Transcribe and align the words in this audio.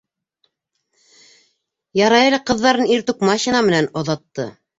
Ярай 1.99 2.31
әле 2.31 2.41
ҡыҙҙарын 2.49 2.91
иртүк 2.97 3.23
машина 3.31 3.63
менән 3.71 3.93
оҙатты. 4.03 4.49